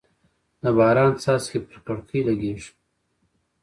د 0.61 0.63
باران 0.77 1.13
څاڅکي 1.21 1.59
پر 1.69 1.77
کړکۍ 1.85 2.21
لګېږي. 2.29 2.71